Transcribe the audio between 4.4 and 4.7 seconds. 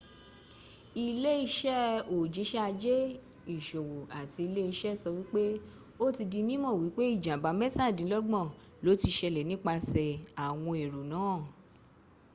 ilé